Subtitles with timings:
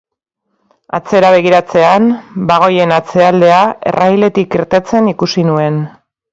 [0.99, 2.07] Atzera begiratzean,
[2.53, 3.61] bagoien atzealdea
[3.93, 5.83] errailetik irtetzen ikusi nuen.